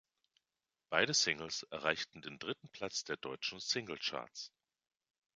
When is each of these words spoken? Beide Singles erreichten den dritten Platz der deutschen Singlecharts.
Beide 0.89 1.13
Singles 1.13 1.61
erreichten 1.69 2.23
den 2.23 2.39
dritten 2.39 2.69
Platz 2.69 3.03
der 3.03 3.17
deutschen 3.17 3.59
Singlecharts. 3.59 4.51